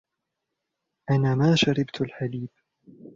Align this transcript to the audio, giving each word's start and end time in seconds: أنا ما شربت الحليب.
أنا 1.11 1.35
ما 1.35 1.55
شربت 1.55 2.01
الحليب. 2.01 2.49